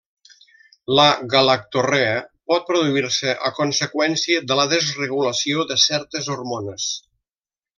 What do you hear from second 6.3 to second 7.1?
hormones.